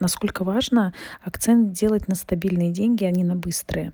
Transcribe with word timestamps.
насколько 0.00 0.44
важно 0.44 0.92
акцент 1.22 1.72
делать 1.72 2.08
на 2.08 2.14
стабильные 2.14 2.72
деньги, 2.72 3.04
а 3.04 3.10
не 3.10 3.24
на 3.24 3.36
быстрые. 3.36 3.92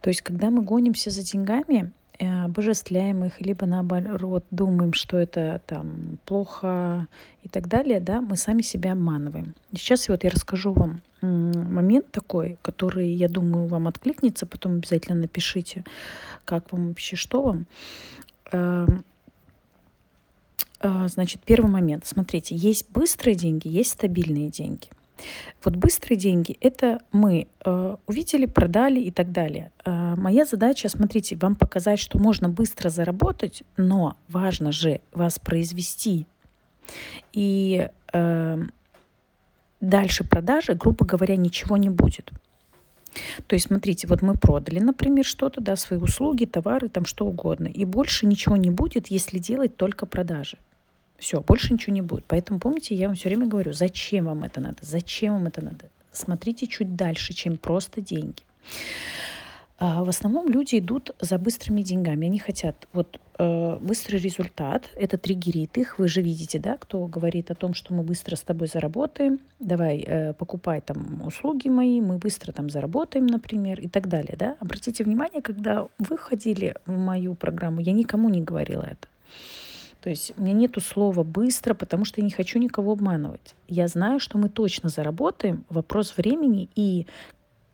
То 0.00 0.10
есть, 0.10 0.22
когда 0.22 0.50
мы 0.50 0.62
гонимся 0.62 1.10
за 1.10 1.22
деньгами, 1.22 1.92
э, 2.18 2.44
обожествляем 2.44 3.24
их, 3.24 3.40
либо 3.40 3.66
наоборот 3.66 4.44
думаем, 4.50 4.92
что 4.92 5.18
это 5.18 5.60
там 5.66 6.18
плохо 6.24 7.06
и 7.42 7.48
так 7.48 7.68
далее, 7.68 8.00
да, 8.00 8.20
мы 8.20 8.36
сами 8.36 8.62
себя 8.62 8.92
обманываем. 8.92 9.54
Сейчас 9.72 10.08
вот 10.08 10.24
я 10.24 10.30
расскажу 10.30 10.72
вам 10.72 11.02
момент 11.22 12.10
такой, 12.10 12.58
который, 12.62 13.10
я 13.10 13.28
думаю, 13.28 13.66
вам 13.66 13.88
откликнется, 13.88 14.46
потом 14.46 14.76
обязательно 14.76 15.18
напишите, 15.18 15.84
как 16.44 16.72
вам 16.72 16.88
вообще, 16.88 17.16
что 17.16 17.42
вам. 17.42 17.66
Эм, 18.52 19.04
э, 20.80 21.08
значит, 21.08 21.42
первый 21.44 21.70
момент. 21.70 22.06
Смотрите, 22.06 22.54
есть 22.54 22.88
быстрые 22.90 23.34
деньги, 23.34 23.68
есть 23.68 23.92
стабильные 23.92 24.50
деньги. 24.50 24.88
Вот 25.64 25.76
быстрые 25.76 26.18
деньги– 26.18 26.56
это 26.60 27.00
мы 27.12 27.48
э, 27.64 27.96
увидели, 28.06 28.46
продали 28.46 29.00
и 29.00 29.10
так 29.10 29.32
далее. 29.32 29.72
Э, 29.84 30.14
моя 30.16 30.44
задача, 30.44 30.88
смотрите, 30.88 31.36
вам 31.36 31.56
показать, 31.56 31.98
что 31.98 32.18
можно 32.18 32.48
быстро 32.48 32.88
заработать, 32.90 33.62
но 33.76 34.16
важно 34.28 34.72
же 34.72 35.00
вас 35.12 35.38
произвести. 35.38 36.26
И 37.32 37.88
э, 38.12 38.58
дальше 39.80 40.24
продажи, 40.24 40.74
грубо 40.74 41.04
говоря, 41.06 41.36
ничего 41.36 41.76
не 41.76 41.90
будет. 41.90 42.30
То 43.46 43.54
есть, 43.54 43.66
смотрите, 43.66 44.06
вот 44.06 44.22
мы 44.22 44.34
продали, 44.34 44.78
например, 44.78 45.24
что-то, 45.24 45.60
да, 45.60 45.76
свои 45.76 45.98
услуги, 45.98 46.44
товары, 46.44 46.88
там 46.88 47.06
что 47.06 47.26
угодно. 47.26 47.66
И 47.68 47.84
больше 47.84 48.26
ничего 48.26 48.56
не 48.56 48.70
будет, 48.70 49.08
если 49.08 49.38
делать 49.38 49.76
только 49.76 50.06
продажи. 50.06 50.58
Все, 51.18 51.40
больше 51.40 51.72
ничего 51.72 51.94
не 51.94 52.02
будет. 52.02 52.24
Поэтому 52.26 52.60
помните, 52.60 52.94
я 52.94 53.06
вам 53.06 53.16
все 53.16 53.28
время 53.28 53.46
говорю, 53.46 53.72
зачем 53.72 54.26
вам 54.26 54.44
это 54.44 54.60
надо, 54.60 54.78
зачем 54.82 55.34
вам 55.34 55.46
это 55.46 55.64
надо. 55.64 55.86
Смотрите 56.12 56.66
чуть 56.66 56.96
дальше, 56.96 57.34
чем 57.34 57.58
просто 57.58 58.00
деньги. 58.00 58.42
А 59.78 60.02
в 60.04 60.08
основном 60.08 60.48
люди 60.48 60.78
идут 60.78 61.10
за 61.20 61.38
быстрыми 61.38 61.82
деньгами. 61.82 62.26
Они 62.26 62.38
хотят 62.38 62.88
вот 62.94 63.20
э, 63.38 63.78
быстрый 63.78 64.16
результат. 64.16 64.88
Это 64.94 65.18
триггерит 65.18 65.76
их. 65.76 65.98
Вы 65.98 66.08
же 66.08 66.22
видите, 66.22 66.58
да, 66.58 66.78
кто 66.78 67.06
говорит 67.06 67.50
о 67.50 67.54
том, 67.54 67.74
что 67.74 67.92
мы 67.92 68.02
быстро 68.02 68.36
с 68.36 68.40
тобой 68.40 68.68
заработаем. 68.68 69.38
Давай, 69.60 69.98
э, 69.98 70.32
покупай 70.32 70.80
там 70.80 71.20
услуги 71.26 71.68
мои, 71.68 72.00
мы 72.00 72.16
быстро 72.16 72.52
там 72.52 72.70
заработаем, 72.70 73.26
например, 73.26 73.78
и 73.80 73.88
так 73.88 74.08
далее, 74.08 74.34
да. 74.38 74.56
Обратите 74.60 75.04
внимание, 75.04 75.42
когда 75.42 75.88
вы 75.98 76.16
ходили 76.16 76.74
в 76.86 76.96
мою 76.96 77.34
программу, 77.34 77.80
я 77.82 77.92
никому 77.92 78.30
не 78.30 78.40
говорила 78.40 78.82
это. 78.82 79.08
То 80.06 80.10
есть 80.10 80.34
у 80.36 80.40
меня 80.40 80.52
нету 80.52 80.80
слова 80.80 81.24
быстро, 81.24 81.74
потому 81.74 82.04
что 82.04 82.20
я 82.20 82.24
не 82.24 82.30
хочу 82.30 82.60
никого 82.60 82.92
обманывать. 82.92 83.56
Я 83.66 83.88
знаю, 83.88 84.20
что 84.20 84.38
мы 84.38 84.48
точно 84.48 84.88
заработаем. 84.88 85.64
Вопрос 85.68 86.16
времени 86.16 86.70
и 86.76 87.08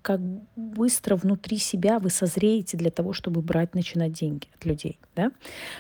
как 0.01 0.19
быстро 0.57 1.17
внутри 1.17 1.59
себя 1.59 1.99
вы 1.99 2.09
созреете 2.09 2.79
для 2.79 2.91
того, 2.91 3.13
чтобы 3.13 3.43
брать, 3.43 3.75
начинать 3.75 4.15
деньги 4.15 4.47
от 4.55 4.65
людей. 4.65 4.99
Да? 5.15 5.31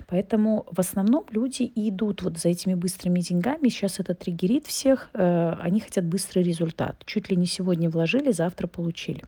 Поэтому 0.08 0.66
в 0.70 0.78
основном 0.78 1.24
люди 1.30 1.72
идут 1.74 2.20
вот 2.20 2.36
за 2.36 2.50
этими 2.50 2.74
быстрыми 2.74 3.20
деньгами. 3.20 3.70
Сейчас 3.70 3.98
это 3.98 4.14
триггерит 4.14 4.66
всех. 4.66 5.08
Э, 5.14 5.54
они 5.58 5.80
хотят 5.80 6.04
быстрый 6.04 6.42
результат. 6.42 7.02
Чуть 7.06 7.30
ли 7.30 7.36
не 7.38 7.46
сегодня 7.46 7.88
вложили, 7.88 8.30
завтра 8.30 8.66
получили. 8.66 9.24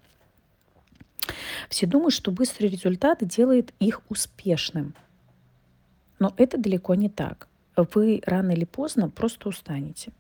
Все 1.70 1.86
думают, 1.86 2.12
что 2.12 2.30
быстрый 2.30 2.66
результат 2.66 3.26
делает 3.26 3.72
их 3.80 4.02
успешным. 4.10 4.94
Но 6.18 6.32
это 6.36 6.58
далеко 6.58 6.94
не 6.94 7.08
так. 7.08 7.48
Вы 7.76 8.22
рано 8.24 8.52
или 8.52 8.64
поздно 8.64 9.08
просто 9.08 9.48
устанете. 9.48 10.12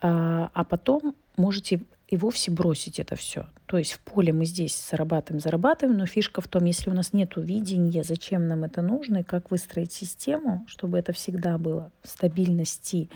А, 0.00 0.50
а 0.52 0.64
потом 0.64 1.14
можете 1.36 1.80
и 2.08 2.16
вовсе 2.16 2.50
бросить 2.50 3.00
это 3.00 3.16
все. 3.16 3.46
То 3.66 3.78
есть 3.78 3.92
в 3.92 4.00
поле 4.00 4.32
мы 4.32 4.44
здесь 4.44 4.88
зарабатываем, 4.90 5.40
зарабатываем, 5.40 5.98
но 5.98 6.06
фишка 6.06 6.40
в 6.40 6.48
том, 6.48 6.64
если 6.64 6.90
у 6.90 6.92
нас 6.92 7.12
нет 7.12 7.32
видения, 7.36 8.04
зачем 8.04 8.46
нам 8.46 8.64
это 8.64 8.82
нужно 8.82 9.18
и 9.18 9.22
как 9.22 9.50
выстроить 9.50 9.92
систему, 9.92 10.64
чтобы 10.68 10.98
это 10.98 11.12
всегда 11.12 11.58
было 11.58 11.90
в 12.02 12.08
стабильности, 12.08 13.08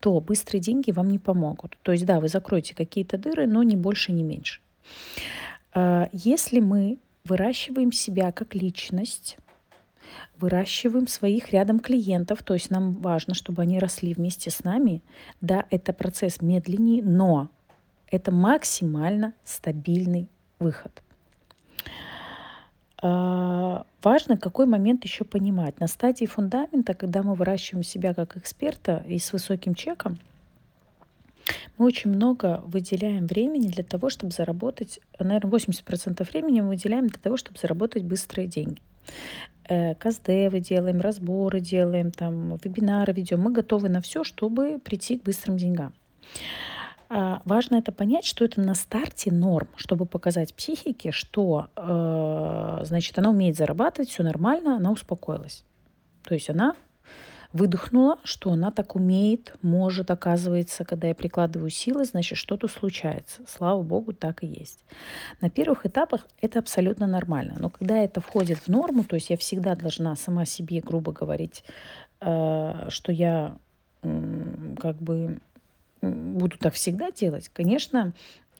то 0.00 0.18
быстрые 0.20 0.60
деньги 0.60 0.90
вам 0.90 1.10
не 1.10 1.18
помогут. 1.18 1.76
То 1.82 1.92
есть 1.92 2.06
да, 2.06 2.20
вы 2.20 2.28
закроете 2.28 2.74
какие-то 2.74 3.18
дыры, 3.18 3.46
но 3.46 3.62
не 3.62 3.76
больше, 3.76 4.12
не 4.12 4.22
меньше. 4.22 4.60
А, 5.74 6.08
если 6.12 6.60
мы 6.60 6.98
выращиваем 7.24 7.92
себя 7.92 8.32
как 8.32 8.54
личность, 8.54 9.36
выращиваем 10.38 11.06
своих 11.06 11.52
рядом 11.52 11.80
клиентов, 11.80 12.42
то 12.42 12.54
есть 12.54 12.70
нам 12.70 12.94
важно, 12.94 13.34
чтобы 13.34 13.62
они 13.62 13.78
росли 13.78 14.14
вместе 14.14 14.50
с 14.50 14.64
нами. 14.64 15.02
Да, 15.40 15.64
это 15.70 15.92
процесс 15.92 16.40
медленнее, 16.40 17.02
но 17.02 17.48
это 18.10 18.32
максимально 18.32 19.34
стабильный 19.44 20.28
выход. 20.58 21.02
А, 23.00 23.84
важно, 24.02 24.36
какой 24.36 24.66
момент 24.66 25.04
еще 25.04 25.24
понимать. 25.24 25.80
На 25.80 25.88
стадии 25.88 26.26
фундамента, 26.26 26.94
когда 26.94 27.22
мы 27.22 27.34
выращиваем 27.34 27.82
себя 27.82 28.14
как 28.14 28.36
эксперта 28.36 29.04
и 29.08 29.18
с 29.18 29.32
высоким 29.32 29.74
чеком, 29.74 30.18
мы 31.76 31.86
очень 31.86 32.10
много 32.10 32.62
выделяем 32.66 33.26
времени 33.26 33.66
для 33.66 33.82
того, 33.82 34.08
чтобы 34.10 34.32
заработать, 34.32 35.00
наверное, 35.18 35.50
80% 35.50 36.30
времени 36.30 36.60
мы 36.60 36.68
выделяем 36.68 37.08
для 37.08 37.18
того, 37.18 37.36
чтобы 37.36 37.58
заработать 37.58 38.04
быстрые 38.04 38.46
деньги 38.46 38.80
э, 39.68 39.94
каздевы 39.94 40.60
делаем, 40.60 41.00
разборы 41.00 41.60
делаем, 41.60 42.10
там, 42.10 42.56
вебинары 42.56 43.12
ведем. 43.12 43.40
Мы 43.40 43.52
готовы 43.52 43.88
на 43.88 44.00
все, 44.00 44.24
чтобы 44.24 44.78
прийти 44.78 45.18
к 45.18 45.22
быстрым 45.22 45.56
деньгам. 45.56 45.92
А, 47.14 47.42
важно 47.44 47.76
это 47.76 47.92
понять, 47.92 48.24
что 48.24 48.44
это 48.44 48.60
на 48.60 48.74
старте 48.74 49.30
норм, 49.30 49.68
чтобы 49.76 50.06
показать 50.06 50.54
психике, 50.54 51.12
что 51.12 51.68
э, 51.76 52.84
значит, 52.84 53.18
она 53.18 53.30
умеет 53.30 53.56
зарабатывать, 53.56 54.08
все 54.08 54.22
нормально, 54.22 54.76
она 54.76 54.90
успокоилась. 54.90 55.62
То 56.24 56.32
есть 56.34 56.48
она 56.48 56.74
выдохнула, 57.52 58.18
что 58.24 58.50
она 58.52 58.70
так 58.70 58.96
умеет, 58.96 59.54
может, 59.62 60.10
оказывается, 60.10 60.84
когда 60.84 61.08
я 61.08 61.14
прикладываю 61.14 61.70
силы, 61.70 62.04
значит, 62.04 62.38
что-то 62.38 62.68
случается. 62.68 63.42
Слава 63.46 63.82
богу, 63.82 64.12
так 64.12 64.42
и 64.42 64.46
есть. 64.46 64.80
На 65.40 65.50
первых 65.50 65.84
этапах 65.86 66.26
это 66.40 66.58
абсолютно 66.58 67.06
нормально. 67.06 67.56
Но 67.58 67.68
когда 67.70 67.98
это 67.98 68.20
входит 68.20 68.58
в 68.58 68.68
норму, 68.68 69.04
то 69.04 69.16
есть 69.16 69.30
я 69.30 69.36
всегда 69.36 69.74
должна 69.74 70.16
сама 70.16 70.46
себе, 70.46 70.80
грубо 70.80 71.12
говорить, 71.12 71.64
э, 72.20 72.88
что 72.88 73.12
я 73.12 73.56
как 74.80 74.96
бы 74.96 75.38
буду 76.00 76.58
так 76.58 76.74
всегда 76.74 77.12
делать, 77.12 77.48
конечно, 77.52 78.14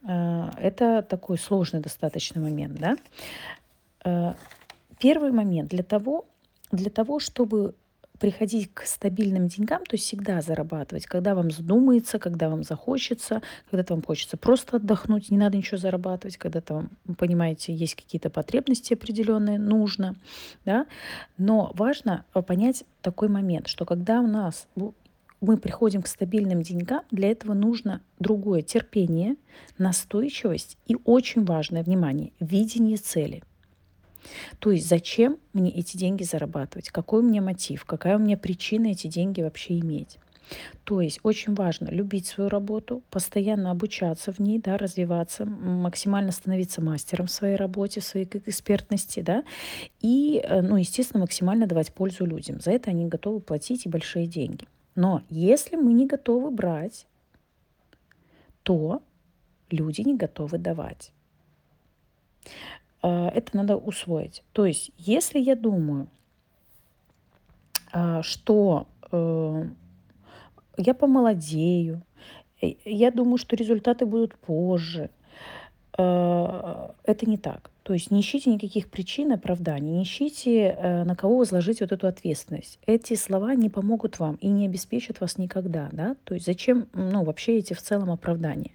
э, 0.06 0.50
это 0.58 1.02
такой 1.02 1.38
сложный 1.38 1.80
достаточно 1.80 2.40
момент, 2.40 2.78
да. 2.78 2.96
Э, 4.04 4.34
первый 4.98 5.32
момент 5.32 5.70
для 5.70 5.82
того, 5.82 6.26
для 6.70 6.90
того, 6.90 7.18
чтобы 7.18 7.74
приходить 8.22 8.72
к 8.72 8.84
стабильным 8.86 9.48
деньгам, 9.48 9.84
то 9.84 9.96
есть 9.96 10.04
всегда 10.04 10.40
зарабатывать, 10.42 11.06
когда 11.06 11.34
вам 11.34 11.50
задумается, 11.50 12.20
когда 12.20 12.48
вам 12.48 12.62
захочется, 12.62 13.42
когда-то 13.68 13.94
вам 13.94 14.02
хочется 14.04 14.36
просто 14.36 14.76
отдохнуть, 14.76 15.32
не 15.32 15.38
надо 15.38 15.56
ничего 15.56 15.76
зарабатывать, 15.76 16.36
когда-то 16.36 16.74
вам, 16.74 16.90
понимаете, 17.18 17.74
есть 17.74 17.96
какие-то 17.96 18.30
потребности 18.30 18.94
определенные, 18.94 19.58
нужно, 19.58 20.14
да, 20.64 20.86
но 21.36 21.72
важно 21.74 22.24
э, 22.32 22.42
понять 22.42 22.84
такой 23.00 23.26
момент, 23.26 23.66
что 23.66 23.84
когда 23.84 24.20
у 24.20 24.28
нас 24.28 24.68
мы 25.40 25.56
приходим 25.56 26.00
к 26.02 26.06
стабильным 26.06 26.62
деньгам, 26.62 27.02
для 27.10 27.28
этого 27.28 27.54
нужно 27.54 28.02
другое 28.20 28.62
терпение, 28.62 29.34
настойчивость 29.78 30.78
и 30.86 30.96
очень 31.04 31.44
важное 31.44 31.82
внимание, 31.82 32.30
видение 32.38 32.98
цели– 32.98 33.42
то 34.58 34.70
есть 34.70 34.88
зачем 34.88 35.38
мне 35.52 35.70
эти 35.70 35.96
деньги 35.96 36.22
зарабатывать? 36.22 36.90
Какой 36.90 37.20
у 37.20 37.22
меня 37.22 37.42
мотив? 37.42 37.84
Какая 37.84 38.16
у 38.16 38.20
меня 38.20 38.36
причина 38.36 38.88
эти 38.88 39.06
деньги 39.06 39.42
вообще 39.42 39.78
иметь? 39.78 40.18
То 40.84 41.00
есть 41.00 41.20
очень 41.22 41.54
важно 41.54 41.88
любить 41.88 42.26
свою 42.26 42.50
работу, 42.50 43.02
постоянно 43.10 43.70
обучаться 43.70 44.32
в 44.32 44.38
ней, 44.38 44.58
да, 44.58 44.76
развиваться, 44.76 45.44
максимально 45.44 46.32
становиться 46.32 46.82
мастером 46.82 47.26
в 47.26 47.30
своей 47.30 47.56
работе, 47.56 48.00
в 48.00 48.04
своей 48.04 48.26
экспертности, 48.26 49.20
да, 49.20 49.44
и, 50.00 50.42
э, 50.44 50.60
ну, 50.60 50.76
естественно, 50.76 51.20
максимально 51.20 51.66
давать 51.66 51.92
пользу 51.92 52.26
людям. 52.26 52.60
За 52.60 52.70
это 52.70 52.90
они 52.90 53.06
готовы 53.06 53.40
платить 53.40 53.86
и 53.86 53.88
большие 53.88 54.26
деньги. 54.26 54.66
Но 54.94 55.22
если 55.30 55.76
мы 55.76 55.92
не 55.92 56.06
готовы 56.06 56.50
брать, 56.50 57.06
то 58.62 59.02
люди 59.70 60.02
не 60.02 60.16
готовы 60.16 60.58
давать. 60.58 61.12
А, 63.02 63.28
это 63.28 63.56
надо 63.56 63.76
усвоить. 63.76 64.42
То 64.52 64.64
есть, 64.64 64.92
если 64.96 65.38
я 65.38 65.56
думаю, 65.56 66.08
а, 67.92 68.22
что 68.22 68.86
э, 69.10 69.64
я 70.78 70.94
помолодею, 70.94 72.02
э, 72.62 72.74
я 72.84 73.10
думаю, 73.10 73.36
что 73.36 73.56
результаты 73.56 74.06
будут 74.06 74.34
позже, 74.36 75.10
э, 75.98 76.88
это 77.04 77.26
не 77.28 77.36
так. 77.36 77.70
То 77.82 77.94
есть 77.94 78.12
не 78.12 78.20
ищите 78.20 78.50
никаких 78.50 78.88
причин, 78.88 79.32
оправданий, 79.32 79.90
не 79.90 80.02
ищите, 80.04 80.68
э, 80.68 81.04
на 81.04 81.16
кого 81.16 81.38
возложить 81.38 81.80
вот 81.80 81.90
эту 81.90 82.06
ответственность. 82.06 82.78
Эти 82.86 83.14
слова 83.14 83.54
не 83.54 83.68
помогут 83.68 84.20
вам 84.20 84.36
и 84.36 84.48
не 84.48 84.66
обеспечат 84.66 85.20
вас 85.20 85.36
никогда. 85.36 85.88
Да? 85.92 86.16
То 86.24 86.34
есть 86.34 86.46
зачем 86.46 86.86
ну, 86.94 87.24
вообще 87.24 87.58
эти 87.58 87.74
в 87.74 87.82
целом 87.82 88.10
оправдания? 88.10 88.70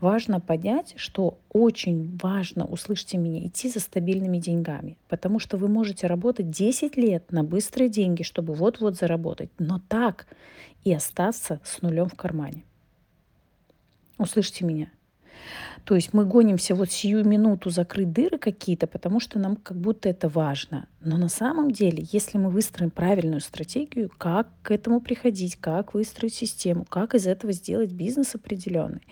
Важно 0.00 0.40
понять, 0.40 0.94
что 0.96 1.38
очень 1.52 2.18
важно, 2.22 2.64
услышьте 2.64 3.18
меня, 3.18 3.46
идти 3.46 3.68
за 3.68 3.80
стабильными 3.80 4.38
деньгами, 4.38 4.96
потому 5.08 5.38
что 5.38 5.56
вы 5.56 5.68
можете 5.68 6.06
работать 6.06 6.50
10 6.50 6.96
лет 6.96 7.30
на 7.32 7.44
быстрые 7.44 7.88
деньги, 7.88 8.22
чтобы 8.22 8.54
вот-вот 8.54 8.96
заработать, 8.96 9.50
но 9.58 9.80
так 9.88 10.26
и 10.84 10.92
остаться 10.92 11.60
с 11.64 11.82
нулем 11.82 12.08
в 12.08 12.14
кармане. 12.14 12.64
Услышьте 14.18 14.64
меня. 14.64 14.90
То 15.84 15.96
есть 15.96 16.14
мы 16.14 16.24
гонимся 16.24 16.74
вот 16.74 16.90
сию 16.90 17.24
минуту 17.24 17.70
закрыть 17.70 18.12
дыры 18.12 18.38
какие-то, 18.38 18.86
потому 18.86 19.18
что 19.18 19.38
нам 19.38 19.56
как 19.56 19.76
будто 19.76 20.08
это 20.08 20.28
важно. 20.28 20.86
Но 21.00 21.16
на 21.16 21.28
самом 21.28 21.72
деле, 21.72 22.06
если 22.12 22.38
мы 22.38 22.50
выстроим 22.50 22.90
правильную 22.90 23.40
стратегию, 23.40 24.10
как 24.16 24.48
к 24.62 24.70
этому 24.70 25.00
приходить, 25.00 25.56
как 25.56 25.94
выстроить 25.94 26.34
систему, 26.34 26.84
как 26.84 27.14
из 27.14 27.26
этого 27.26 27.52
сделать 27.52 27.90
бизнес 27.90 28.34
определенный, 28.34 29.02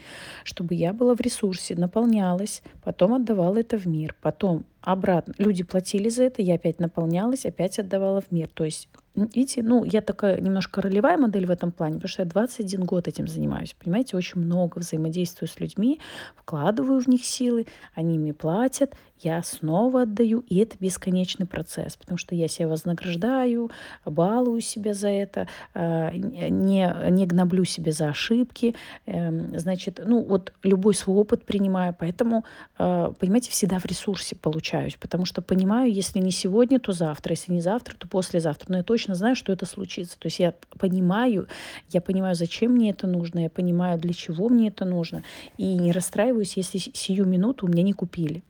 чтобы 0.45 0.75
я 0.75 0.93
была 0.93 1.15
в 1.15 1.21
ресурсе, 1.21 1.75
наполнялась, 1.75 2.63
потом 2.85 3.15
отдавала 3.15 3.59
это 3.59 3.77
в 3.77 3.87
мир, 3.87 4.15
потом 4.21 4.65
обратно. 4.81 5.35
Люди 5.39 5.65
платили 5.65 6.09
за 6.09 6.25
это, 6.25 6.43
я 6.43 6.55
опять 6.55 6.79
наполнялась, 6.79 7.45
опять 7.45 7.79
отдавала 7.79 8.21
в 8.21 8.31
мир. 8.31 8.49
То 8.55 8.65
есть 8.65 8.89
Видите, 9.17 9.62
ну, 9.62 9.85
я 9.85 10.03
такая 10.03 10.41
немножко 10.41 10.81
ролевая 10.81 11.19
модель 11.19 11.47
в 11.47 11.51
этом 11.51 11.73
плане, 11.73 11.97
потому 11.97 12.09
что 12.09 12.23
я 12.23 12.29
21 12.29 12.85
год 12.85 13.09
этим 13.09 13.27
занимаюсь. 13.27 13.75
Понимаете, 13.75 14.17
очень 14.17 14.41
много 14.41 14.79
взаимодействую 14.79 15.49
с 15.49 15.59
людьми, 15.59 16.01
вкладываю 16.37 17.01
в 17.01 17.09
них 17.09 17.25
силы, 17.25 17.67
они 17.95 18.19
мне 18.19 18.33
платят, 18.33 18.95
я 19.23 19.43
снова 19.43 20.03
отдаю, 20.03 20.45
и 20.49 20.59
это 20.59 20.77
бесконечный 20.81 21.47
процесс, 21.47 21.97
потому 21.97 22.19
что 22.19 22.35
я 22.35 22.49
себя 22.49 22.69
вознаграждаю, 22.69 23.71
балую 24.05 24.61
себя 24.61 24.95
за 24.95 25.09
это, 25.09 25.49
а, 25.75 26.11
не, 26.13 27.11
не 27.11 27.27
гноблю 27.27 27.65
себя 27.65 27.93
за 27.93 28.09
ошибки, 28.09 28.75
эм, 29.07 29.59
значит, 29.59 30.01
ну 30.05 30.23
вот 30.23 30.53
любой 30.63 30.95
свой 30.95 31.17
опыт 31.17 31.45
принимаю, 31.45 31.95
поэтому, 31.99 32.45
а, 32.79 33.13
понимаете, 33.13 33.51
всегда 33.51 33.79
в 33.79 33.87
ресурсе 33.87 34.37
получаюсь, 34.37 34.97
потому 34.99 35.25
что 35.25 35.43
понимаю, 35.43 35.93
если 35.93 36.19
не 36.19 36.31
сегодня, 36.31 36.81
то 36.81 36.93
завтра, 36.93 37.33
если 37.33 37.53
не 37.53 37.61
завтра, 37.61 37.95
то 37.97 38.09
послезавтра, 38.09 38.67
но 38.71 38.79
я 38.79 38.83
точно 38.83 39.15
знаю, 39.15 39.37
что 39.37 39.53
это 39.53 39.67
случится, 39.67 40.19
то 40.19 40.27
есть 40.27 40.39
я 40.39 40.55
понимаю, 40.79 41.49
я 41.91 42.01
понимаю, 42.01 42.35
зачем 42.35 42.73
мне 42.73 42.91
это 42.91 43.07
нужно, 43.07 43.41
я 43.41 43.51
понимаю, 43.51 43.99
для 43.99 44.15
чего 44.15 44.49
мне 44.49 44.69
это 44.69 44.85
нужно, 44.85 45.23
и 45.57 45.75
не 45.75 45.93
расстраиваюсь, 45.93 46.57
если 46.57 46.79
сию 46.79 47.27
минуту 47.27 47.67
у 47.67 47.69
меня 47.69 47.83
не 47.83 47.93
купили. 47.93 48.43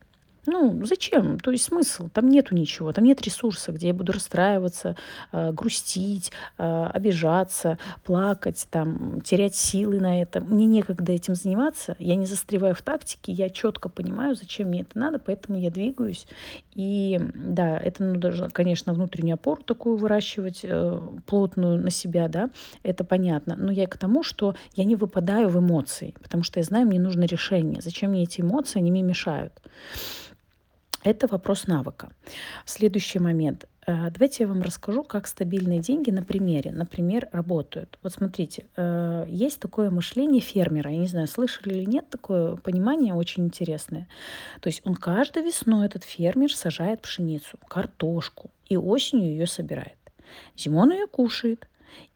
Ну, 0.47 0.83
зачем? 0.85 1.39
То 1.39 1.51
есть 1.51 1.65
смысл? 1.65 2.09
Там 2.09 2.27
нету 2.29 2.55
ничего, 2.55 2.91
там 2.93 3.03
нет 3.03 3.21
ресурса, 3.21 3.71
где 3.71 3.87
я 3.87 3.93
буду 3.93 4.11
расстраиваться, 4.11 4.95
э, 5.31 5.51
грустить, 5.51 6.31
э, 6.57 6.85
обижаться, 6.93 7.77
плакать, 8.03 8.67
там, 8.71 9.21
терять 9.21 9.55
силы 9.55 9.99
на 9.99 10.19
это. 10.19 10.41
Мне 10.41 10.65
некогда 10.65 11.11
этим 11.11 11.35
заниматься, 11.35 11.95
я 11.99 12.15
не 12.15 12.25
застреваю 12.25 12.73
в 12.73 12.81
тактике, 12.81 13.31
я 13.31 13.49
четко 13.51 13.87
понимаю, 13.87 14.35
зачем 14.35 14.69
мне 14.69 14.81
это 14.81 14.97
надо, 14.97 15.19
поэтому 15.19 15.59
я 15.59 15.69
двигаюсь. 15.69 16.25
И 16.73 17.19
да, 17.35 17.77
это 17.77 18.03
ну, 18.03 18.15
даже, 18.15 18.49
конечно, 18.49 18.93
внутреннюю 18.93 19.35
опору 19.35 19.61
такую 19.61 19.97
выращивать, 19.97 20.61
э, 20.63 20.99
плотную 21.27 21.79
на 21.79 21.91
себя, 21.91 22.27
да, 22.27 22.49
это 22.81 23.03
понятно. 23.03 23.55
Но 23.55 23.71
я 23.71 23.85
к 23.85 23.97
тому, 23.97 24.23
что 24.23 24.55
я 24.75 24.85
не 24.85 24.95
выпадаю 24.95 25.49
в 25.49 25.59
эмоции, 25.59 26.15
потому 26.21 26.43
что 26.43 26.59
я 26.59 26.63
знаю, 26.63 26.87
мне 26.87 26.99
нужно 26.99 27.25
решение. 27.25 27.81
Зачем 27.81 28.11
мне 28.11 28.23
эти 28.23 28.41
эмоции, 28.41 28.79
они 28.79 28.89
мне 28.89 29.03
мешают. 29.03 29.53
Это 31.03 31.27
вопрос 31.27 31.67
навыка. 31.67 32.09
Следующий 32.65 33.19
момент. 33.19 33.67
Э, 33.87 34.11
давайте 34.11 34.43
я 34.43 34.47
вам 34.47 34.61
расскажу, 34.61 35.03
как 35.03 35.27
стабильные 35.27 35.79
деньги 35.79 36.11
на 36.11 36.23
примере, 36.23 36.71
например, 36.71 37.27
работают. 37.31 37.97
Вот 38.03 38.13
смотрите, 38.13 38.65
э, 38.75 39.25
есть 39.27 39.59
такое 39.59 39.89
мышление 39.89 40.41
фермера. 40.41 40.91
Я 40.91 40.97
не 40.97 41.07
знаю, 41.07 41.27
слышали 41.27 41.73
или 41.73 41.85
нет, 41.85 42.09
такое 42.09 42.55
понимание 42.57 43.15
очень 43.15 43.45
интересное. 43.45 44.07
То 44.59 44.67
есть 44.67 44.81
он 44.85 44.95
каждой 44.95 45.43
весной, 45.43 45.87
этот 45.87 46.03
фермер, 46.03 46.53
сажает 46.53 47.01
пшеницу, 47.01 47.57
картошку 47.67 48.51
и 48.69 48.77
осенью 48.77 49.31
ее 49.31 49.47
собирает. 49.47 49.97
Зимой 50.55 50.83
он 50.83 50.91
ее 50.91 51.07
кушает, 51.07 51.67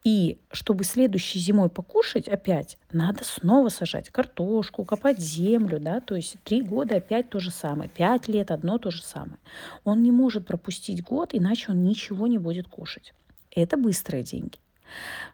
и 0.04 0.38
чтобы 0.52 0.84
следующей 0.84 1.38
зимой 1.38 1.68
покушать 1.68 2.28
опять, 2.28 2.78
надо 2.92 3.24
снова 3.24 3.68
сажать 3.68 4.10
картошку, 4.10 4.84
копать 4.84 5.18
землю, 5.18 5.80
да, 5.80 6.00
то 6.00 6.14
есть 6.14 6.36
три 6.44 6.62
года 6.62 6.96
опять 6.96 7.30
то 7.30 7.40
же 7.40 7.50
самое, 7.50 7.90
пять 7.90 8.28
лет 8.28 8.50
одно 8.50 8.78
то 8.78 8.90
же 8.90 9.02
самое. 9.02 9.38
Он 9.84 10.02
не 10.02 10.12
может 10.12 10.46
пропустить 10.46 11.02
год, 11.02 11.30
иначе 11.32 11.72
он 11.72 11.82
ничего 11.84 12.26
не 12.26 12.38
будет 12.38 12.68
кушать. 12.68 13.14
Это 13.50 13.76
быстрые 13.76 14.22
деньги. 14.22 14.58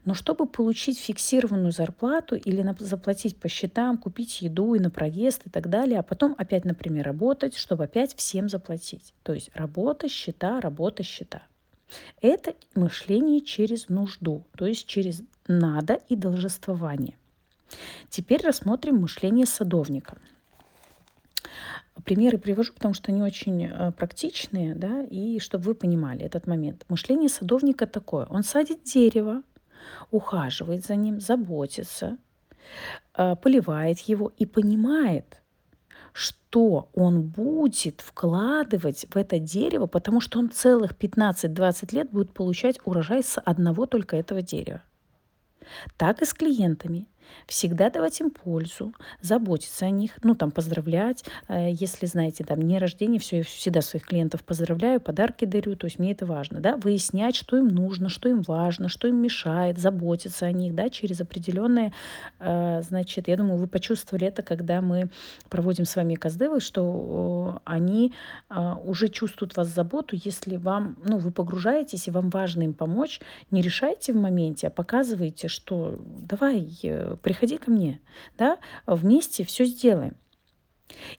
Но 0.05 0.15
чтобы 0.15 0.47
получить 0.47 0.99
фиксированную 0.99 1.73
зарплату 1.73 2.37
или 2.37 2.67
заплатить 2.79 3.37
по 3.37 3.49
счетам, 3.49 3.99
купить 3.99 4.43
еду 4.43 4.75
и 4.75 4.81
на 4.81 4.91
проезд 4.91 5.43
и 5.47 5.51
так 5.51 5.69
далее, 5.69 5.99
а 5.99 6.03
потом 6.03 6.35
опять, 6.39 6.65
например, 6.65 7.05
работать, 7.07 7.57
чтобы 7.57 7.85
опять 7.85 8.15
всем 8.17 8.49
заплатить. 8.49 9.13
То 9.23 9.35
есть 9.35 9.51
работа, 9.55 10.09
счета, 10.09 10.61
работа, 10.61 11.03
счета. 11.03 11.43
Это 12.21 12.55
мышление 12.75 13.41
через 13.41 13.89
нужду, 13.89 14.45
то 14.57 14.67
есть 14.67 14.87
через 14.87 15.23
надо 15.47 16.01
и 16.09 16.17
должествование. 16.17 17.17
Теперь 18.09 18.43
рассмотрим 18.43 18.97
мышление 19.01 19.47
садовника. 19.47 20.19
Примеры 22.05 22.39
привожу, 22.39 22.73
потому 22.73 22.95
что 22.95 23.13
они 23.13 23.23
очень 23.23 23.67
э, 23.67 23.93
практичные, 23.93 24.75
да, 24.75 25.03
и 25.03 25.39
чтобы 25.39 25.65
вы 25.65 25.75
понимали 25.75 26.25
этот 26.25 26.47
момент. 26.47 26.85
Мышление 26.89 27.29
садовника 27.29 27.87
такое. 27.87 28.27
Он 28.27 28.43
садит 28.43 28.83
дерево, 28.85 29.43
ухаживает 30.11 30.85
за 30.85 30.97
ним, 30.97 31.21
заботится, 31.21 32.17
э, 33.15 33.37
поливает 33.37 34.01
его 34.01 34.33
и 34.39 34.47
понимает, 34.47 35.42
что 36.13 36.89
он 36.95 37.23
будет 37.23 38.01
вкладывать 38.01 39.07
в 39.11 39.17
это 39.17 39.39
дерево, 39.39 39.87
потому 39.87 40.21
что 40.21 40.39
он 40.39 40.51
целых 40.51 40.93
15-20 40.93 41.95
лет 41.95 42.11
будет 42.11 42.33
получать 42.33 42.79
урожай 42.85 43.23
с 43.23 43.41
одного 43.41 43.87
только 43.87 44.17
этого 44.17 44.43
дерева. 44.43 44.83
Так 45.97 46.23
и 46.23 46.27
с 46.27 46.35
клиентами 46.35 47.07
всегда 47.47 47.91
давать 47.91 48.21
им 48.21 48.31
пользу, 48.31 48.93
заботиться 49.21 49.87
о 49.87 49.91
них, 49.91 50.13
ну, 50.23 50.35
там, 50.35 50.51
поздравлять, 50.51 51.25
э, 51.49 51.71
если, 51.73 52.07
знаете, 52.07 52.45
там, 52.45 52.61
дни 52.61 52.79
рождения, 52.79 53.19
все, 53.19 53.39
я 53.39 53.45
всегда 53.45 53.83
своих 53.83 54.07
клиентов 54.07 54.43
поздравляю, 54.45 55.01
подарки 55.01 55.45
дарю, 55.45 55.77
то 55.77 55.87
есть 55.87 55.99
мне 55.99 56.13
это 56.13 56.27
важно, 56.27 56.61
да, 56.61 56.77
выяснять, 56.77 57.37
что 57.37 57.57
им 57.57 57.69
нужно, 57.69 58.09
что 58.09 58.29
им 58.29 58.43
важно, 58.43 58.89
что 58.89 59.09
им 59.09 59.17
мешает, 59.17 59.79
заботиться 59.79 60.47
о 60.47 60.53
них, 60.53 60.75
да, 60.75 60.91
через 60.91 61.21
определенные, 61.21 61.93
э, 62.41 62.83
значит, 62.83 63.29
я 63.29 63.37
думаю, 63.37 63.59
вы 63.59 63.67
почувствовали 63.67 64.27
это, 64.27 64.43
когда 64.43 64.81
мы 64.81 65.11
проводим 65.49 65.85
с 65.85 65.97
вами 65.97 66.15
каздевы, 66.15 66.61
что 66.61 67.61
они 67.65 68.13
э, 68.51 68.75
уже 68.85 69.09
чувствуют 69.09 69.57
вас 69.57 69.69
заботу, 69.69 70.17
если 70.17 70.57
вам, 70.57 70.97
ну, 71.05 71.19
вы 71.19 71.31
погружаетесь, 71.31 72.09
и 72.09 72.11
вам 72.11 72.31
важно 72.31 72.63
им 72.63 72.75
помочь, 72.75 73.21
не 73.51 73.63
решайте 73.63 74.13
в 74.13 74.17
моменте, 74.17 74.69
а 74.69 74.71
показывайте, 74.71 75.49
что 75.49 75.99
давай, 76.01 76.69
приходи 77.23 77.59
ко 77.59 77.71
мне, 77.71 78.01
да, 78.37 78.59
вместе 78.87 79.45
все 79.45 79.65
сделаем. 79.65 80.17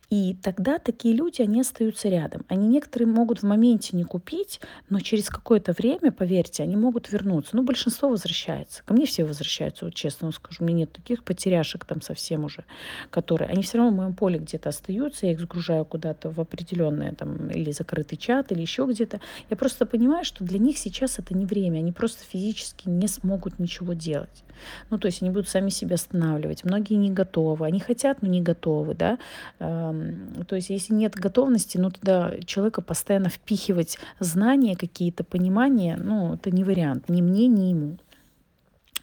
И 0.09 0.35
тогда 0.41 0.79
такие 0.79 1.15
люди, 1.15 1.41
они 1.41 1.61
остаются 1.61 2.09
рядом. 2.09 2.45
Они 2.47 2.67
некоторые 2.67 3.07
могут 3.07 3.39
в 3.39 3.43
моменте 3.43 3.95
не 3.95 4.03
купить, 4.03 4.61
но 4.89 4.99
через 4.99 5.29
какое-то 5.29 5.73
время, 5.73 6.11
поверьте, 6.11 6.63
они 6.63 6.75
могут 6.75 7.11
вернуться. 7.11 7.55
Ну, 7.55 7.63
большинство 7.63 8.09
возвращается. 8.09 8.83
Ко 8.83 8.93
мне 8.93 9.05
все 9.05 9.25
возвращаются, 9.25 9.85
вот 9.85 9.93
честно 9.93 10.27
вам 10.27 10.33
скажу. 10.33 10.63
У 10.63 10.65
меня 10.65 10.79
нет 10.79 10.91
таких 10.91 11.23
потеряшек 11.23 11.85
там 11.85 12.01
совсем 12.01 12.45
уже, 12.45 12.63
которые... 13.09 13.49
Они 13.49 13.63
все 13.63 13.77
равно 13.77 13.91
в 13.91 13.95
моем 13.95 14.13
поле 14.13 14.39
где-то 14.39 14.69
остаются, 14.69 15.25
я 15.25 15.33
их 15.33 15.39
загружаю 15.39 15.85
куда-то 15.85 16.29
в 16.29 16.39
определенное 16.39 17.13
там 17.13 17.49
или 17.49 17.71
закрытый 17.71 18.17
чат, 18.17 18.51
или 18.51 18.61
еще 18.61 18.85
где-то. 18.85 19.19
Я 19.49 19.57
просто 19.57 19.85
понимаю, 19.85 20.23
что 20.23 20.43
для 20.43 20.59
них 20.59 20.77
сейчас 20.77 21.19
это 21.19 21.35
не 21.35 21.45
время. 21.45 21.79
Они 21.79 21.91
просто 21.91 22.23
физически 22.23 22.89
не 22.89 23.07
смогут 23.07 23.59
ничего 23.59 23.93
делать. 23.93 24.43
Ну, 24.89 24.97
то 24.97 25.07
есть 25.07 25.21
они 25.21 25.31
будут 25.31 25.49
сами 25.49 25.69
себя 25.69 25.95
останавливать. 25.95 26.63
Многие 26.63 26.95
не 26.95 27.11
готовы. 27.11 27.65
Они 27.65 27.79
хотят, 27.79 28.21
но 28.21 28.29
не 28.29 28.41
готовы, 28.41 28.93
да. 28.93 29.19
То 29.63 30.55
есть 30.55 30.69
если 30.69 30.93
нет 30.93 31.15
готовности, 31.15 31.77
ну, 31.77 31.89
тогда 31.89 32.33
человека 32.45 32.81
постоянно 32.81 33.29
впихивать 33.29 33.97
знания 34.19 34.75
какие-то, 34.75 35.23
понимания, 35.23 35.97
ну, 35.97 36.33
это 36.33 36.51
не 36.51 36.63
вариант 36.63 37.07
ни 37.09 37.21
мне, 37.21 37.47
ни 37.47 37.69
ему. 37.69 37.97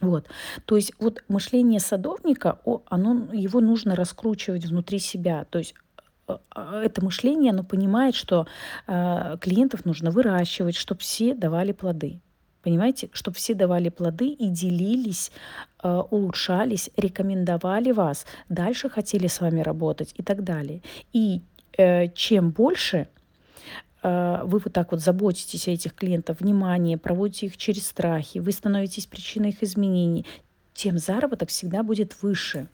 Вот. 0.01 0.27
То 0.65 0.75
есть 0.75 0.93
вот 0.99 1.23
мышление 1.27 1.79
садовника, 1.79 2.59
оно, 2.87 3.27
его 3.33 3.61
нужно 3.61 3.95
раскручивать 3.95 4.65
внутри 4.65 4.99
себя. 4.99 5.45
То 5.49 5.59
есть 5.59 5.75
э, 6.27 6.37
э, 6.55 6.81
это 6.85 7.03
мышление, 7.03 7.51
оно 7.51 7.63
понимает, 7.63 8.15
что 8.15 8.47
э, 8.87 9.37
клиентов 9.39 9.85
нужно 9.85 10.09
выращивать, 10.09 10.75
чтобы 10.75 11.01
все 11.01 11.35
давали 11.35 11.71
плоды. 11.71 12.19
Понимаете, 12.63 13.09
чтобы 13.13 13.37
все 13.37 13.55
давали 13.55 13.89
плоды 13.89 14.27
и 14.27 14.49
делились, 14.49 15.31
э, 15.83 16.01
улучшались, 16.11 16.91
рекомендовали 16.95 17.91
вас, 17.91 18.25
дальше 18.49 18.89
хотели 18.89 19.27
с 19.27 19.41
вами 19.41 19.61
работать 19.61 20.13
и 20.17 20.23
так 20.23 20.43
далее. 20.43 20.81
И 21.11 21.41
э, 21.77 22.09
чем 22.09 22.51
больше 22.51 23.07
э, 24.03 24.41
вы 24.43 24.59
вот 24.59 24.73
так 24.73 24.91
вот 24.91 25.01
заботитесь 25.01 25.67
о 25.67 25.71
этих 25.71 25.95
клиентах, 25.95 26.39
внимание, 26.39 26.97
проводите 26.97 27.47
их 27.47 27.57
через 27.57 27.87
страхи, 27.87 28.37
вы 28.37 28.51
становитесь 28.51 29.07
причиной 29.07 29.49
их 29.49 29.63
изменений, 29.63 30.25
тем 30.75 30.99
заработок 30.99 31.49
всегда 31.49 31.81
будет 31.81 32.21
выше. 32.21 32.67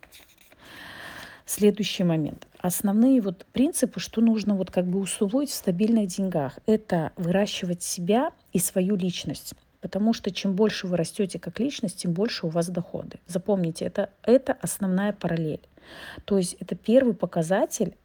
Следующий 1.45 2.03
момент. 2.03 2.45
Основные 2.59 3.21
вот 3.21 3.45
принципы, 3.53 4.01
что 4.01 4.19
нужно 4.19 4.53
вот 4.55 4.69
как 4.69 4.85
бы 4.85 4.99
усвоить 4.99 5.49
в 5.49 5.53
стабильных 5.53 6.07
деньгах, 6.07 6.59
это 6.65 7.13
выращивать 7.15 7.83
себя 7.83 8.31
и 8.51 8.59
свою 8.59 8.97
личность. 8.97 9.53
Потому 9.81 10.13
что 10.13 10.31
чем 10.31 10.55
больше 10.55 10.87
вы 10.87 10.97
растете 10.97 11.39
как 11.39 11.59
личность, 11.59 11.97
тем 11.97 12.13
больше 12.13 12.47
у 12.47 12.49
вас 12.49 12.67
доходы. 12.67 13.19
Запомните, 13.27 13.85
это, 13.85 14.09
это 14.23 14.57
основная 14.61 15.13
параллель. 15.13 15.61
То 16.25 16.37
есть 16.37 16.55
это 16.59 16.75
первый 16.75 17.13
показатель, 17.13 17.95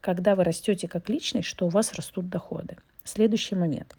когда 0.00 0.34
вы 0.34 0.44
растете 0.44 0.88
как 0.88 1.08
личность, 1.08 1.48
что 1.48 1.66
у 1.66 1.68
вас 1.70 1.94
растут 1.94 2.28
доходы. 2.28 2.76
Следующий 3.04 3.54
момент. 3.54 3.96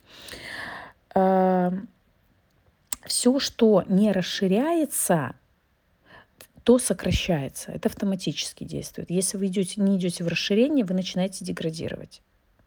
Все, 3.06 3.40
что 3.40 3.84
не 3.88 4.12
расширяется, 4.12 5.36
то 6.64 6.80
сокращается. 6.80 7.72
Это 7.72 7.90
автоматически 7.90 8.64
действует. 8.64 9.10
Если 9.10 9.38
вы 9.38 9.48
идете, 9.48 9.82
не 9.82 9.98
идете 9.98 10.24
в 10.24 10.28
расширение, 10.28 10.86
вы 10.86 10.94
начинаете 10.94 11.44
деградировать. 11.44 12.22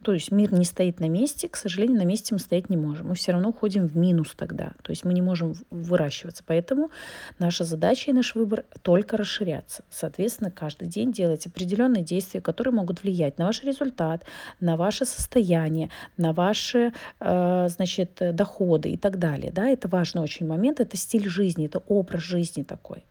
То 0.06 0.12
есть 0.12 0.30
мир 0.30 0.52
не 0.52 0.64
стоит 0.64 1.00
на 1.00 1.08
месте, 1.08 1.48
к 1.48 1.56
сожалению, 1.56 1.98
на 1.98 2.04
месте 2.04 2.32
мы 2.32 2.38
стоять 2.38 2.70
не 2.70 2.76
можем. 2.76 3.08
Мы 3.08 3.16
все 3.16 3.32
равно 3.32 3.48
уходим 3.48 3.88
в 3.88 3.96
минус 3.96 4.34
тогда. 4.36 4.70
То 4.84 4.92
есть 4.92 5.04
мы 5.04 5.12
не 5.12 5.20
можем 5.20 5.54
выращиваться. 5.70 6.44
Поэтому 6.46 6.92
наша 7.40 7.64
задача 7.64 8.12
и 8.12 8.14
наш 8.14 8.36
выбор 8.36 8.66
только 8.82 9.16
расширяться. 9.16 9.82
Соответственно, 9.90 10.52
каждый 10.52 10.86
день 10.86 11.10
делать 11.10 11.48
определенные 11.48 12.04
действия, 12.04 12.40
которые 12.40 12.72
могут 12.72 13.02
влиять 13.02 13.36
на 13.38 13.46
ваш 13.46 13.64
результат, 13.64 14.22
на 14.60 14.76
ваше 14.76 15.06
состояние, 15.06 15.90
на 16.16 16.32
ваши 16.32 16.92
э, 17.18 17.68
значит, 17.68 18.16
доходы 18.20 18.90
и 18.90 18.96
так 18.96 19.18
далее. 19.18 19.50
Да, 19.50 19.66
это 19.66 19.88
важный 19.88 20.22
очень 20.22 20.46
момент. 20.46 20.78
Это 20.78 20.96
стиль 20.96 21.28
жизни, 21.28 21.66
это 21.66 21.80
образ 21.88 22.22
жизни 22.22 22.62
такой. 22.62 23.02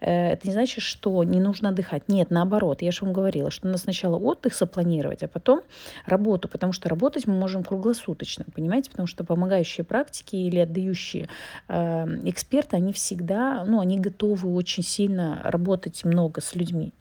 Э, 0.00 0.32
это 0.32 0.46
не 0.46 0.52
значит, 0.52 0.82
что 0.82 1.22
не 1.24 1.40
нужно 1.40 1.70
отдыхать. 1.70 2.08
Нет, 2.08 2.30
наоборот. 2.30 2.82
Я 2.82 2.92
же 2.92 3.04
вам 3.04 3.12
говорила, 3.12 3.50
что 3.50 3.66
надо 3.66 3.78
сначала 3.78 4.16
отдых 4.16 4.54
запланировать, 4.54 5.22
а 5.22 5.28
потом 5.28 5.62
работу, 6.06 6.48
потому 6.48 6.72
что 6.72 6.88
работать 6.88 7.26
мы 7.26 7.34
можем 7.34 7.64
круглосуточно, 7.64 8.44
понимаете? 8.54 8.90
Потому 8.90 9.06
что 9.06 9.24
помогающие 9.24 9.84
практики 9.84 10.36
или 10.36 10.58
отдающие 10.58 11.28
э, 11.68 12.06
эксперты, 12.24 12.76
они 12.76 12.92
всегда, 12.92 13.64
ну, 13.64 13.80
они 13.80 13.98
готовы 13.98 14.52
очень 14.54 14.82
сильно 14.82 15.40
работать 15.44 16.04
много 16.04 16.40
с 16.40 16.54
людьми. 16.54 16.92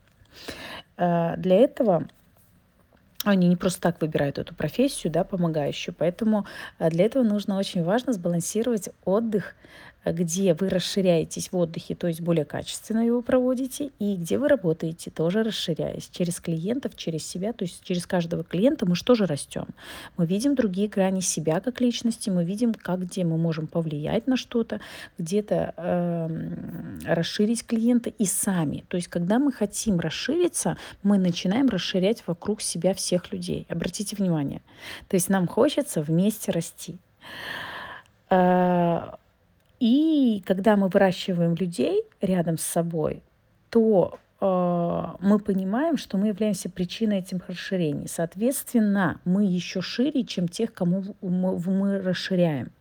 Э, 0.98 1.36
для 1.38 1.56
этого 1.56 2.08
они 3.26 3.50
не 3.50 3.58
просто 3.58 3.82
так 3.82 4.02
выбирают 4.02 4.38
эту 4.38 4.56
профессию, 4.56 5.12
да, 5.12 5.24
помогающую. 5.24 5.94
Поэтому 5.98 6.46
э, 6.78 6.90
для 6.90 7.06
этого 7.06 7.24
нужно 7.24 7.58
очень 7.58 7.84
важно 7.84 8.14
сбалансировать 8.14 8.90
отдых 9.04 9.56
где 10.06 10.54
вы 10.54 10.70
расширяетесь 10.70 11.52
в 11.52 11.58
отдыхе, 11.58 11.96
то 11.96 12.08
есть 12.08 12.22
более 12.22 12.46
качественно 12.46 13.06
его 13.06 13.22
проводите, 13.22 13.92
и 14.00 14.16
где 14.16 14.38
вы 14.38 14.48
работаете, 14.48 15.12
тоже 15.12 15.44
расширяясь 15.44 16.10
через 16.10 16.40
клиентов, 16.40 16.96
через 16.96 17.26
себя, 17.28 17.54
то 17.54 17.64
есть 17.64 17.84
через 17.84 18.06
каждого 18.06 18.44
клиента 18.44 18.86
мы 18.86 18.96
что 18.96 19.16
же 19.16 19.26
растем? 19.26 19.68
Мы 20.18 20.26
видим 20.26 20.56
другие 20.56 20.88
грани 20.88 21.20
себя 21.20 21.60
как 21.60 21.82
личности, 21.82 22.30
мы 22.30 22.46
видим, 22.46 22.74
как 22.74 23.02
где 23.02 23.24
мы 23.24 23.38
можем 23.38 23.68
повлиять 23.68 24.28
на 24.28 24.38
что-то, 24.38 24.80
где-то 25.18 25.74
э, 25.76 27.14
расширить 27.14 27.66
клиента 27.66 28.10
и 28.10 28.26
сами. 28.26 28.86
То 28.88 28.98
есть 28.98 29.10
когда 29.10 29.40
мы 29.40 29.52
хотим 29.52 30.00
расшириться, 30.00 30.78
мы 31.04 31.18
начинаем 31.18 31.68
расширять 31.68 32.24
вокруг 32.26 32.62
себя 32.62 32.94
всех 32.94 33.32
людей. 33.32 33.66
Обратите 33.70 34.16
внимание. 34.16 34.62
То 35.08 35.16
есть 35.16 35.30
нам 35.30 35.48
хочется 35.48 36.02
вместе 36.02 36.52
расти. 36.52 36.98
И 39.80 40.44
когда 40.46 40.76
мы 40.76 40.90
выращиваем 40.90 41.56
людей 41.56 42.04
рядом 42.22 42.58
с 42.58 42.64
собой, 42.64 43.24
то 43.70 44.20
э, 44.42 45.06
мы 45.22 45.40
понимаем, 45.40 45.98
что 45.98 46.18
мы 46.18 46.28
являемся 46.28 46.70
причиной 46.70 47.20
этих 47.20 47.48
расширений. 47.48 48.08
Соответственно, 48.08 49.20
мы 49.26 49.46
еще 49.46 49.82
шире, 49.82 50.24
чем 50.26 50.48
тех, 50.48 50.74
кому 50.74 51.04
мы, 51.22 51.58
мы 51.60 52.00
расширяем. 52.02 52.72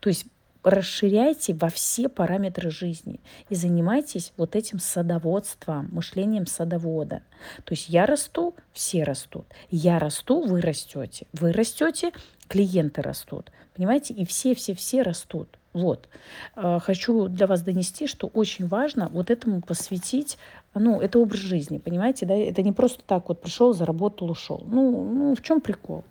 То 0.00 0.08
есть 0.10 0.26
расширяйте 0.64 1.54
во 1.54 1.68
все 1.68 2.08
параметры 2.08 2.70
жизни 2.70 3.20
и 3.48 3.54
занимайтесь 3.54 4.32
вот 4.36 4.56
этим 4.56 4.78
садоводством, 4.78 5.88
мышлением 5.92 6.46
садовода. 6.46 7.22
То 7.64 7.74
есть 7.74 7.88
я 7.88 8.06
расту, 8.06 8.54
все 8.72 9.04
растут. 9.04 9.46
Я 9.70 9.98
расту, 9.98 10.40
вы 10.44 10.60
растете. 10.60 11.26
Вы 11.32 11.52
растете, 11.52 12.12
клиенты 12.48 13.02
растут. 13.02 13.52
Понимаете? 13.76 14.14
И 14.14 14.24
все-все-все 14.24 15.02
растут. 15.02 15.58
Вот. 15.74 16.08
Э, 16.56 16.78
хочу 16.80 17.28
для 17.28 17.46
вас 17.46 17.62
донести, 17.62 18.06
что 18.06 18.28
очень 18.28 18.66
важно 18.68 19.10
вот 19.12 19.30
этому 19.30 19.60
посвятить, 19.60 20.38
ну, 20.74 21.00
это 21.00 21.18
образ 21.18 21.40
жизни, 21.40 21.78
понимаете, 21.78 22.26
да, 22.26 22.34
это 22.34 22.62
не 22.62 22.72
просто 22.72 23.02
так 23.06 23.28
вот 23.28 23.40
пришел, 23.40 23.74
заработал, 23.74 24.30
ушел. 24.30 24.62
Ну, 24.66 25.04
ну 25.04 25.34
в 25.34 25.42
чем 25.42 25.60
прикол? 25.60 26.04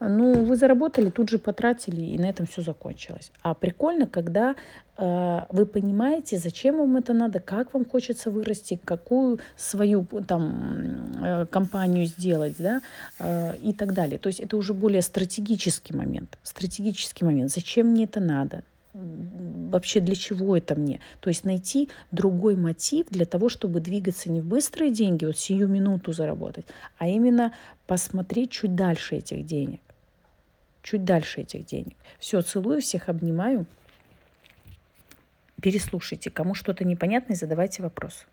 Ну, 0.00 0.44
вы 0.44 0.56
заработали, 0.56 1.10
тут 1.10 1.30
же 1.30 1.38
потратили, 1.38 2.00
и 2.00 2.18
на 2.18 2.28
этом 2.28 2.46
все 2.46 2.62
закончилось. 2.62 3.30
А 3.42 3.54
прикольно, 3.54 4.06
когда 4.06 4.56
э, 4.96 5.40
вы 5.48 5.64
понимаете, 5.64 6.38
зачем 6.38 6.78
вам 6.78 6.96
это 6.96 7.12
надо, 7.12 7.38
как 7.38 7.72
вам 7.72 7.84
хочется 7.84 8.30
вырасти, 8.30 8.80
какую 8.84 9.38
свою 9.56 10.04
там 10.26 11.12
э, 11.22 11.46
компанию 11.46 12.06
сделать, 12.06 12.56
да, 12.58 12.82
э, 13.20 13.56
и 13.58 13.72
так 13.72 13.94
далее. 13.94 14.18
То 14.18 14.28
есть 14.28 14.40
это 14.40 14.56
уже 14.56 14.74
более 14.74 15.02
стратегический 15.02 15.94
момент, 15.94 16.36
стратегический 16.42 17.24
момент. 17.24 17.52
Зачем 17.52 17.88
мне 17.88 18.04
это 18.04 18.20
надо? 18.20 18.64
Вообще 18.94 20.00
для 20.00 20.14
чего 20.14 20.56
это 20.56 20.74
мне. 20.74 21.00
То 21.20 21.28
есть 21.30 21.44
найти 21.44 21.88
другой 22.10 22.56
мотив 22.56 23.06
для 23.08 23.24
того, 23.24 23.48
чтобы 23.48 23.80
двигаться 23.80 24.30
не 24.30 24.40
в 24.40 24.44
быстрые 24.44 24.90
деньги, 24.90 25.24
вот 25.24 25.38
сию 25.38 25.68
минуту 25.68 26.12
заработать, 26.12 26.66
а 26.98 27.08
именно 27.08 27.54
посмотреть 27.86 28.50
чуть 28.50 28.74
дальше 28.74 29.16
этих 29.16 29.46
денег. 29.46 29.80
Чуть 30.82 31.04
дальше 31.04 31.42
этих 31.42 31.64
денег. 31.64 31.96
Все, 32.18 32.42
целую 32.42 32.80
всех, 32.80 33.08
обнимаю. 33.08 33.66
Переслушайте. 35.60 36.28
Кому 36.30 36.54
что-то 36.54 36.84
непонятно, 36.84 37.36
задавайте 37.36 37.82
вопрос. 37.82 38.26